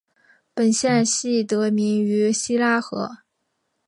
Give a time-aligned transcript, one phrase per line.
[0.55, 3.17] 本县系得名于希拉河。